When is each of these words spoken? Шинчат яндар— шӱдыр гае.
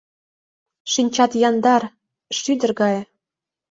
Шинчат 0.91 1.31
яндар— 1.49 1.83
шӱдыр 2.39 2.71
гае. 2.79 3.01